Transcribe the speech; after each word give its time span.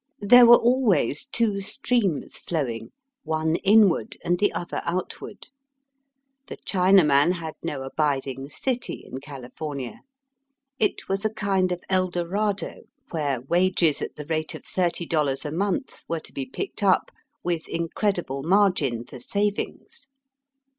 There 0.21 0.47
were 0.47 0.57
always 0.57 1.27
two 1.31 1.61
streams 1.61 2.35
flowing, 2.35 2.91
one 3.23 3.57
in 3.57 3.87
ward 3.87 4.17
and 4.23 4.39
the 4.39 4.51
other 4.51 4.81
outward. 4.83 5.49
The 6.47 6.57
China 6.65 7.03
man 7.03 7.33
had 7.33 7.53
no 7.61 7.83
abiding 7.83 8.49
city 8.49 9.03
in 9.05 9.19
California. 9.19 9.99
It 10.79 10.93
Digitized 10.97 10.97
by 10.97 10.97
VjOOQIC 10.97 11.01
136 11.03 11.03
EAST 11.03 11.07
BY 11.07 11.07
WEST. 11.09 11.09
was 11.09 11.25
a 11.25 11.29
kind 11.35 11.71
of 11.71 11.83
El 11.87 12.07
Dorado, 12.09 12.75
where 13.11 13.41
wages 13.41 14.01
at 14.01 14.15
the 14.15 14.25
rate 14.25 14.55
of 14.55 14.65
thirty 14.65 15.05
dollars 15.05 15.45
a 15.45 15.51
month 15.51 16.03
were 16.07 16.19
to 16.19 16.33
be 16.33 16.47
picked 16.47 16.81
up, 16.81 17.11
with 17.43 17.69
incredible 17.69 18.41
margin 18.41 19.03
for 19.05 19.19
savings. 19.19 20.07